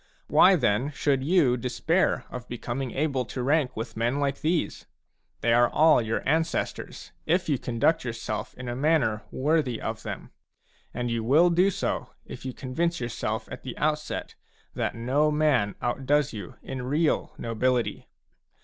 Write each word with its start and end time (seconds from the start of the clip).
Why 0.25 0.55
then 0.55 0.89
should 0.89 1.23
you 1.23 1.57
despair 1.57 2.25
of 2.31 2.47
becoming 2.47 2.89
able 2.89 3.23
to 3.25 3.43
rank 3.43 3.77
with 3.77 3.95
men 3.95 4.19
like 4.19 4.41
these? 4.41 4.87
They 5.41 5.53
are 5.53 5.69
all 5.69 6.01
your 6.01 6.27
ancestors, 6.27 7.11
if 7.27 7.47
you 7.47 7.59
conduct 7.59 8.03
yourself 8.03 8.55
in 8.55 8.67
a 8.67 8.75
manner 8.75 9.21
worthy 9.29 9.79
of 9.79 10.01
them; 10.01 10.31
and 10.91 11.11
you 11.11 11.23
will 11.23 11.51
do 11.51 11.69
so 11.69 12.09
if 12.25 12.45
you 12.45 12.51
convince 12.51 12.99
yourself 12.99 13.47
at 13.51 13.61
the 13.61 13.77
outset 13.77 14.33
that 14.73 14.95
no 14.95 15.29
man 15.29 15.75
outdoes 15.83 16.33
you 16.33 16.55
in 16.63 16.81
real 16.81 17.35
nobility. 17.37 18.07